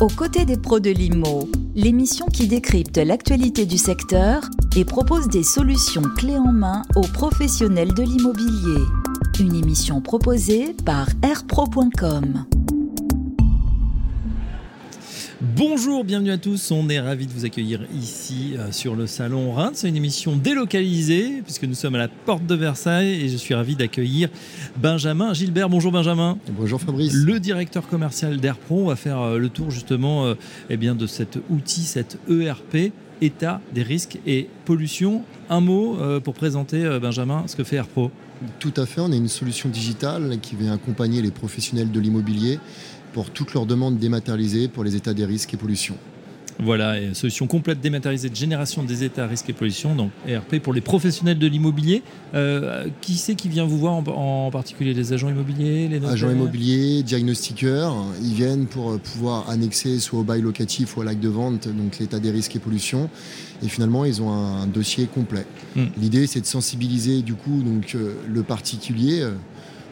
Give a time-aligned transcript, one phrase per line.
[0.00, 4.42] Aux côtés des pros de l'IMO, l'émission qui décrypte l'actualité du secteur
[4.76, 8.82] et propose des solutions clés en main aux professionnels de l'immobilier.
[9.38, 12.44] Une émission proposée par airpro.com.
[15.44, 16.70] Bonjour, bienvenue à tous.
[16.70, 19.72] On est ravis de vous accueillir ici euh, sur le salon Reims.
[19.74, 23.52] C'est une émission délocalisée puisque nous sommes à la porte de Versailles et je suis
[23.52, 24.30] ravi d'accueillir
[24.78, 25.68] Benjamin Gilbert.
[25.68, 26.38] Bonjour Benjamin.
[26.48, 27.12] Bonjour Fabrice.
[27.12, 28.84] Le directeur commercial d'AirPro.
[28.84, 30.34] On va faire euh, le tour justement euh,
[30.70, 32.92] eh bien, de cet outil, cet ERP,
[33.24, 35.22] état des risques et pollution.
[35.50, 38.10] Un mot pour présenter Benjamin ce que fait AirPro.
[38.58, 39.00] Tout à fait.
[39.00, 42.58] On est une solution digitale qui vient accompagner les professionnels de l'immobilier
[43.12, 45.96] pour toutes leurs demandes dématérialisées pour les états des risques et pollution.
[46.60, 50.80] Voilà, solution complète dématérialisée de génération des états risques et pollution, donc ERP pour les
[50.80, 52.02] professionnels de l'immobilier.
[52.34, 57.02] Euh, qui c'est qui vient vous voir en, particulier Les agents immobiliers les Agents immobiliers,
[57.02, 61.68] diagnostiqueurs, ils viennent pour pouvoir annexer soit au bail locatif ou à l'acte de vente
[61.68, 63.08] donc l'état des risques et pollution.
[63.62, 65.46] Et finalement, ils ont un, dossier complet.
[65.76, 65.86] Hmm.
[65.96, 69.24] L'idée, c'est de sensibiliser du coup donc, euh, le particulier.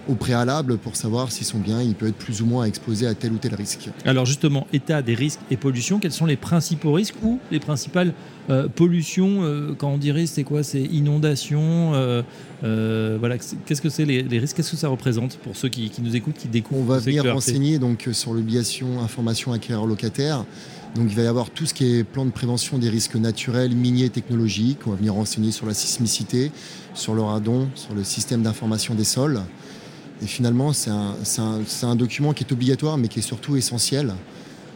[0.09, 3.15] Au préalable pour savoir si son bien il peut être plus ou moins exposé à
[3.15, 3.89] tel ou tel risque.
[4.05, 8.13] Alors justement, état des risques et pollution, quels sont les principaux risques ou les principales
[8.51, 14.05] euh, pollutions euh, Quand on risque, c'est quoi C'est inondation euh, voilà, Qu'est-ce que c'est
[14.05, 16.99] les, risques Qu'est-ce que ça représente pour ceux qui, nous écoutent, qui découvrent On va
[16.99, 20.45] venir renseigner donc, sur l'obligation information acquéreur locataire.
[20.95, 23.75] Donc il va y avoir tout ce qui est plan de prévention des risques naturels,
[23.75, 24.87] miniers, technologiques.
[24.87, 26.51] On va venir renseigner sur la sismicité,
[26.93, 29.41] sur le radon, sur le système d'information des sols.
[30.23, 34.15] Et finalement, c'est un, document qui est obligatoire, mais qui est surtout essentiel,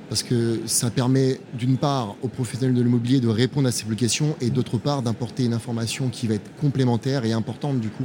[0.08, 4.34] parce que ça permet d'une part aux professionnels de l'immobilier de répondre à ces obligations,
[4.41, 8.05] et d'autre part d'apporter une information qui va être complémentaire et importante du coup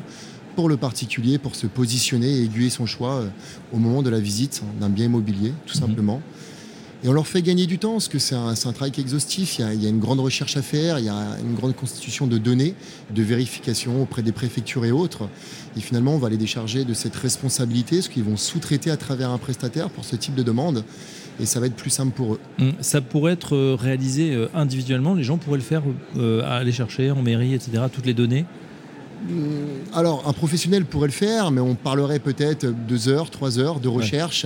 [0.56, 3.28] pour le particulier, pour se positionner et aiguiller son choix euh,
[3.72, 5.88] au moment de la visite d'un bien immobilier, tout mhm.
[5.88, 6.22] simplement.
[7.03, 9.57] Et on leur fait gagner du temps, parce que c'est un, travail qui est exhaustif.
[9.57, 12.38] Il y, a, une grande recherche à faire, il y a une grande constitution de
[12.38, 12.75] données,
[13.09, 15.27] de vérification auprès des préfectures et autres.
[15.76, 19.31] Et finalement, on va les décharger de cette responsabilité, ce qu'ils vont sous-traiter à travers
[19.31, 20.83] un prestataire pour ce type de demande.
[21.39, 22.39] Et ça va être plus simple pour eux.
[22.59, 25.81] Hum, ça pourrait être euh, réalisé euh, individuellement, les gens pourraient le faire,
[26.17, 28.45] euh, aller chercher en mairie, etc., toutes les données
[29.93, 33.87] alors, un professionnel pourrait le faire, mais on parlerait peut-être deux heures, trois heures de
[33.87, 34.45] recherche.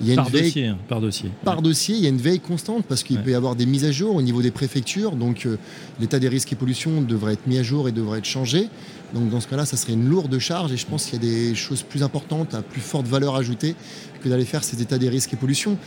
[0.00, 1.30] Il y a par, dossier, hein, par dossier.
[1.44, 3.84] Par dossier, il y a une veille constante parce qu'il peut y avoir des mises
[3.84, 5.12] à jour au niveau des préfectures.
[5.12, 5.58] Donc euh,
[5.98, 8.68] l'état des risques et pollution devrait être mis à jour et devrait être changé.
[9.14, 11.30] Donc dans ce cas-là, ça serait une lourde charge et je pense qu'il y a
[11.30, 13.74] des choses plus importantes, à plus forte valeur ajoutée
[14.22, 15.78] que d'aller faire ces états des risques et pollution.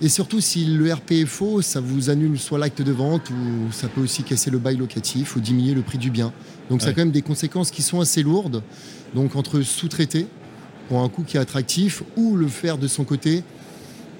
[0.00, 3.72] Et surtout, si le RP est faux, ça vous annule soit l'acte de vente ou
[3.72, 6.32] ça peut aussi casser le bail locatif ou diminuer le prix du bien.
[6.70, 8.62] Donc ça a quand même des conséquences qui sont assez lourdes.
[9.14, 10.26] Donc entre sous-traiter,
[10.88, 13.42] pour un coût qui est attractif ou le faire de son côté.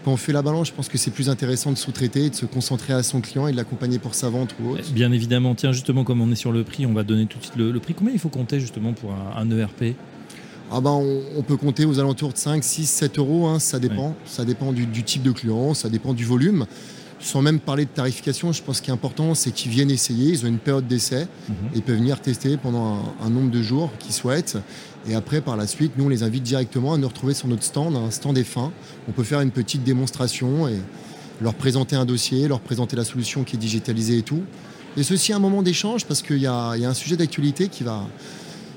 [0.05, 2.47] Quand on fait la balance, je pense que c'est plus intéressant de sous-traiter, de se
[2.47, 4.93] concentrer à son client et de l'accompagner pour sa vente ou autre.
[4.93, 7.45] Bien évidemment, tiens, justement, comme on est sur le prix, on va donner tout de
[7.45, 7.95] suite le, prix.
[7.95, 9.97] Combien il faut compter justement pour un, ERP
[10.71, 14.15] ah ben, on, peut compter aux alentours de 5, 6, 7 euros, hein, ça dépend.
[14.27, 16.67] Ça dépend du, type de client, ça dépend du volume
[17.21, 20.31] sans même parler de tarification, je pense ce qui est important, c'est qu'ils viennent essayer.
[20.31, 21.55] Ils ont une période d'essai mhm.
[21.75, 24.59] et peuvent venir tester pendant un, nombre de jours qu'ils souhaitent.
[25.09, 27.63] Et après, par la suite, nous, on les invite directement à nous retrouver sur notre
[27.63, 28.73] stand, un stand des fins.
[29.09, 30.79] On peut faire une petite démonstration et
[31.41, 34.43] leur présenter un dossier, leur présenter la solution qui est digitalisée et tout.
[34.97, 38.07] Et ceci, un moment d'échange parce qu'il y, a un sujet d'actualité qui va,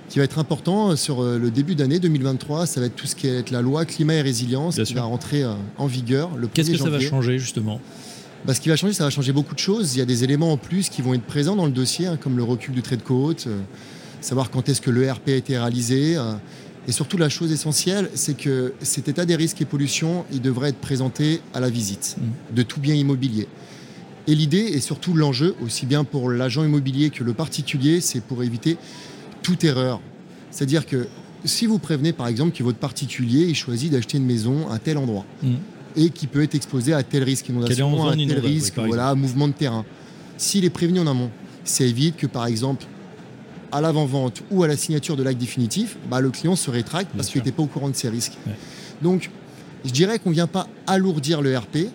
[0.09, 2.65] qui va être important sur euh, le début d'année 2023.
[2.65, 5.43] Ça va être tout ce qui est la loi climat et résilience qui va rentrer
[5.43, 7.79] euh, en vigueur le Qu'est-ce que ça va changer justement?
[8.45, 9.95] Bah, ce qui va changer, ça va changer beaucoup de choses.
[9.95, 12.17] Il y a des éléments en plus qui vont être présents dans le dossier, hein,
[12.17, 13.59] comme le recul du trait de côte, euh,
[14.19, 16.17] savoir quand est-ce que l'ERP a été réalisé.
[16.17, 16.33] Euh,
[16.87, 20.69] et surtout, la chose essentielle, c'est que cet état des risques et pollutions, il devrait
[20.69, 22.55] être présenté à la visite mmh.
[22.55, 23.47] de tout bien immobilier.
[24.25, 28.43] Et l'idée, et surtout l'enjeu, aussi bien pour l'agent immobilier que le particulier, c'est pour
[28.43, 28.77] éviter
[29.43, 30.01] toute erreur.
[30.49, 31.07] C'est-à-dire que
[31.45, 34.97] si vous prévenez, par exemple, que votre particulier il choisit d'acheter une maison à tel
[34.97, 35.53] endroit, mmh
[35.95, 39.53] et qui peut être exposé à tel risque inondation, à tel risque, voilà, mouvement de
[39.53, 39.85] terrain.
[40.37, 41.29] S'il est prévenu en amont,
[41.63, 42.85] ça évite que par exemple
[43.71, 47.29] à l'avant-vente ou à la signature de l'acte définitif, bah, le client se rétracte parce
[47.29, 48.37] qu'il n'était pas au courant de ces risques.
[49.01, 49.29] Donc,
[49.85, 51.87] je dirais qu'on ne vient pas alourdir le RP,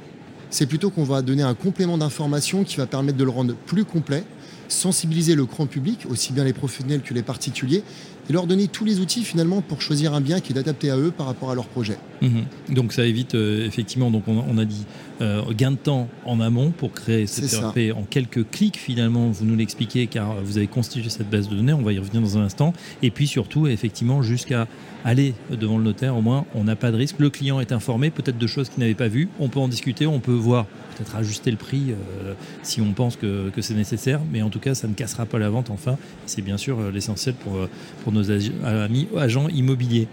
[0.50, 3.84] c'est plutôt qu'on va donner un complément d'information qui va permettre de le rendre plus
[3.84, 4.24] complet,
[4.68, 7.82] sensibiliser le grand public, aussi bien les professionnels que les particuliers,
[8.28, 10.96] et leur donner tous les outils finalement pour choisir un bien qui est adapté à
[10.96, 11.98] eux par rapport à leur projet.
[12.22, 12.44] Mhm.
[12.74, 14.84] Donc ça évite euh, effectivement, donc on, a dit
[15.20, 19.44] euh, gain de temps en amont pour créer cette ERP en quelques clics finalement, vous
[19.44, 22.38] nous l'expliquez car vous avez constitué cette base de données, on va y revenir dans
[22.38, 24.66] un instant, et puis surtout effectivement jusqu'à
[25.04, 28.10] aller devant le notaire, au moins on n'a pas de risque, le client est informé
[28.10, 31.16] peut-être de choses qu'il n'avait pas vues, on peut en discuter, on peut voir peut-être
[31.16, 32.32] ajuster le prix euh,
[32.62, 35.50] si on pense que, c'est nécessaire, mais en tout cas ça ne cassera pas la
[35.50, 35.96] vente enfin,
[36.26, 37.68] c'est bien sûr l'essentiel pour,
[38.04, 40.08] pour nos amis agents immobiliers.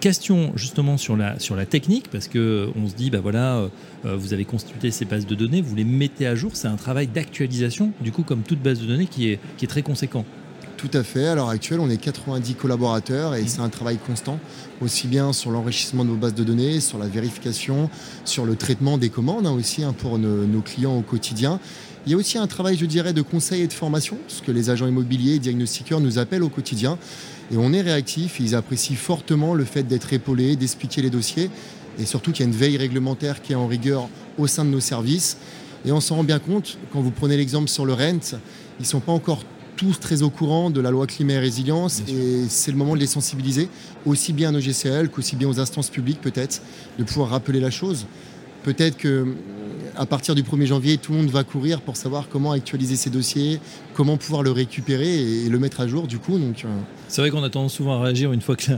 [0.00, 3.68] question justement sur la, sur la technique, parce qu'on se dit, bah voilà, euh,
[4.04, 6.76] euh, vous avez constitué ces bases de données, vous les mettez à jour, c'est un
[6.76, 10.24] travail d'actualisation, du coup, comme toute base de données qui est, qui est très conséquent.
[10.80, 11.26] Tout à fait.
[11.26, 13.48] À l'heure actuelle, on est 90 collaborateurs et mmh.
[13.48, 14.40] c'est un travail constant,
[14.80, 17.90] aussi bien sur l'enrichissement de nos bases de données, sur la vérification,
[18.24, 21.60] sur le traitement des commandes hein, aussi hein, pour nos, clients au quotidien.
[22.06, 24.52] Il y a aussi un travail, je dirais, de conseil et de formation, ce que
[24.52, 26.96] les agents immobiliers et diagnostiqueurs nous appellent au quotidien.
[27.52, 31.50] Et on est réactif, ils apprécient fortement le fait d'être épaulés, d'expliquer les dossiers,
[31.98, 34.70] et surtout qu'il y a une veille réglementaire qui est en rigueur au sein de
[34.70, 35.36] nos services.
[35.84, 38.32] Et on s'en rend bien compte, quand vous prenez l'exemple sur le rent,
[38.78, 39.44] ils ne sont pas encore
[39.80, 43.00] tous très au courant de la loi climat et résilience et c'est le moment de
[43.00, 43.70] les sensibiliser,
[44.04, 46.60] aussi bien aux GCL qu'aussi bien aux instances publiques peut-être,
[46.98, 48.04] de pouvoir rappeler la chose.
[48.62, 49.26] Peut-être que
[49.96, 53.10] à partir du 1er janvier, tout le monde va courir pour savoir comment actualiser ses
[53.10, 53.60] dossiers,
[53.94, 56.38] comment pouvoir le récupérer et, le mettre à jour du coup.
[56.38, 56.68] Donc, euh,
[57.08, 58.72] C'est vrai qu'on a tendance souvent à réagir une fois que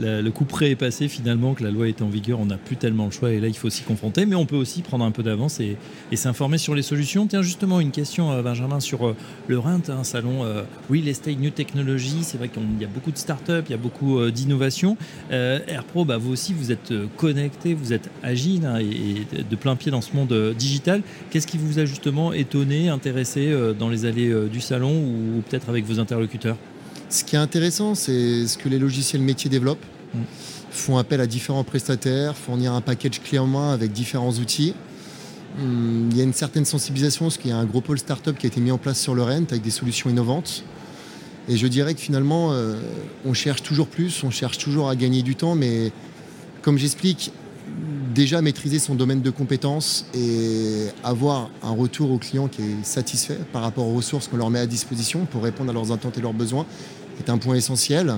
[0.00, 2.76] le coup près est passé, finalement, que la loi est en vigueur, on n'a plus
[2.76, 5.12] tellement le choix et là il faut s'y confronter, mais on peut aussi prendre un
[5.12, 5.76] peu d'avance et,
[6.14, 7.26] s'informer sur les solutions.
[7.26, 9.16] Tiens, justement, une question, euh, Benjamin, sur euh,
[9.48, 10.44] le RENT, un salon
[10.90, 12.18] Real Estate New Technology.
[12.22, 14.96] C'est vrai qu'il y a beaucoup de startups, il y a beaucoup d'innovations.
[15.30, 19.90] AirPro, bah, vous aussi, vous êtes connecté, vous êtes agile hein, et, de plein pied
[19.90, 21.02] dans ce monde digital.
[21.30, 25.84] Qu'est-ce qui vous a justement étonné, intéressé dans les allées du salon ou peut-être avec
[25.84, 26.56] vos interlocuteurs?
[27.08, 29.84] Ce qui est intéressant, c'est ce que les logiciels métiers développent.
[30.14, 30.20] Mm.
[30.70, 34.74] Font appel à différents prestataires, fournir un package clé en main avec différents outils.
[35.58, 38.36] Mm, il y a une certaine sensibilisation, parce qu'il y a un gros pôle startup
[38.36, 40.64] qui a été mis en place sur le Rent avec des solutions innovantes.
[41.48, 42.74] Et je dirais que finalement, euh,
[43.24, 45.92] on cherche toujours plus, on cherche toujours à gagner du temps, mais
[46.62, 47.30] comme j'explique,
[48.16, 53.38] déjà maîtriser son domaine de compétences et avoir un retour au client qui est satisfait
[53.52, 56.22] par rapport aux ressources qu'on leur met à disposition pour répondre à leurs attentes et
[56.22, 56.64] leurs besoins
[57.20, 58.14] est un point essentiel.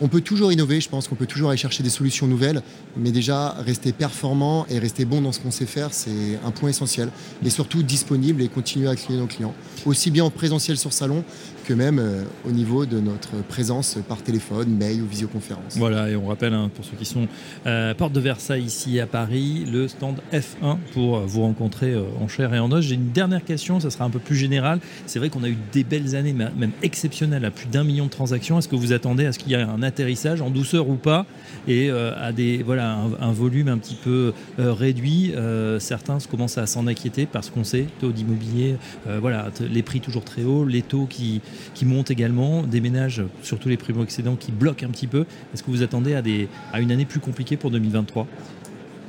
[0.00, 2.62] On peut toujours innover, je pense qu'on peut toujours aller chercher des solutions nouvelles,
[2.96, 6.70] mais déjà rester performant et rester bon dans ce qu'on sait faire, c'est un point
[6.70, 7.10] essentiel.
[7.44, 9.54] Et surtout disponible et continuer à clienter nos clients,
[9.86, 11.24] aussi bien en présentiel sur salon
[11.64, 15.76] que même euh, au niveau de notre présence par téléphone, mail ou visioconférence.
[15.76, 17.26] Voilà, et on rappelle hein, pour ceux qui sont
[17.66, 22.28] euh, porte de Versailles ici à Paris, le stand F1 pour vous rencontrer euh, en
[22.28, 22.84] chair et en os.
[22.84, 24.80] J'ai une dernière question, ça sera un peu plus général.
[25.06, 28.10] C'est vrai qu'on a eu des belles années, même exceptionnelles, à plus d'un million de
[28.10, 28.58] transactions.
[28.58, 31.26] Est-ce que vous attendez à ce qu'il y ait un atterrissage en douceur ou pas
[31.68, 35.32] et à des voilà un, volume un petit peu réduit
[35.78, 38.76] Certains commencent à s'en inquiéter parce qu'on sait taux d'immobilier,
[39.20, 41.40] voilà les prix toujours très hauts, les taux qui
[41.74, 45.26] qui montent également, des ménages, surtout les primo-excédents, qui bloquent un petit peu.
[45.52, 48.26] Est-ce que vous attendez à, des, à une année plus compliquée pour 2023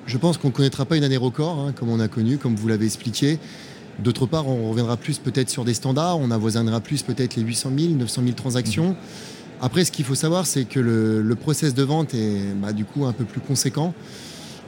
[0.07, 2.55] Je pense qu'on ne connaîtra pas une année record, hein, comme on a connu, comme
[2.55, 3.39] vous l'avez expliqué.
[3.99, 7.71] D'autre part, on reviendra plus peut-être sur des standards, on avoisinera plus peut-être les 800
[7.77, 8.89] 000, 900 000 transactions.
[8.91, 8.95] Mmh.
[9.61, 13.05] Après, ce qu'il faut savoir, c'est que le, process de vente est bah, du coup
[13.05, 13.93] un peu plus conséquent.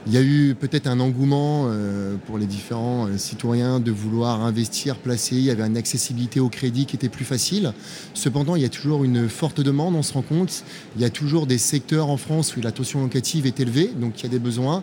[0.06, 4.42] Il y a eu peut-être un engouement euh, pour les différents euh, citoyens de vouloir
[4.42, 5.36] investir, placer.
[5.36, 7.74] Il y avait une accessibilité au crédit qui était plus facile.
[8.14, 10.64] Cependant, il y a toujours une forte demande, on se rend compte.
[10.96, 14.20] Il y a toujours des secteurs en France où la tension locative est élevée, donc
[14.20, 14.82] il y a des besoins.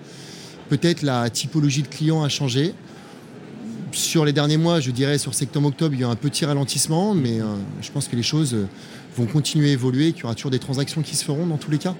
[0.69, 2.75] Peut-être la typologie de clients a changé.
[3.95, 7.39] Sur les derniers mois, je dirais sur septembre-octobre, il y a un petit ralentissement, mais
[7.39, 7.45] euh,
[7.81, 8.55] je pense que les choses
[9.15, 11.71] vont continuer à évoluer, qu'il y aura toujours des transactions qui se feront dans tous
[11.71, 11.95] les cas.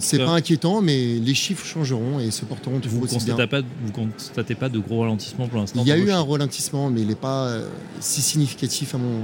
[0.00, 3.46] C'est pas inquiétant, mais les chiffres changeront et se porteront toujours vous aussi bien.
[3.46, 6.88] Pas, vous constatez pas de gros ralentissement pour l'instant Il y a eu un ralentissement,
[6.88, 7.68] mais il n'est pas euh,
[8.00, 9.20] si significatif à mon,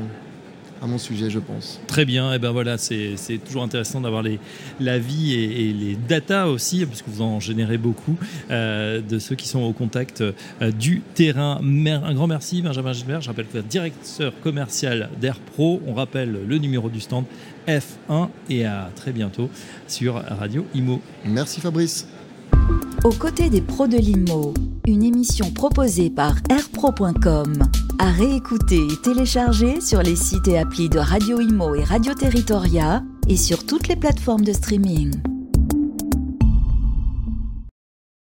[0.82, 1.80] à mon sujet, je pense.
[1.86, 4.22] Très bien, et ben voilà, c'est toujours intéressant d'avoir
[4.80, 8.16] la vie et, les datas aussi, parce que vous en générez beaucoup,
[8.50, 11.60] euh, de ceux qui sont au contact euh, du terrain.
[11.60, 13.20] Un grand merci, Benjamin Gilbert.
[13.20, 15.80] Je rappelle que vous êtes directeur commercial d'Air Pro.
[15.86, 17.24] On rappelle le numéro du stand
[17.66, 19.50] F1 et à très bientôt
[19.86, 21.00] sur Radio Imo.
[21.24, 22.06] Merci Fabrice.
[23.04, 24.52] Aux côtés des pros de l'IMO,
[24.86, 27.70] une émission proposée par airpro.com,
[28.00, 33.02] à réécouter et télécharger sur les sites et applis de Radio Imo et Radio Territoria
[33.28, 35.29] et sur toutes les plateformes de streaming.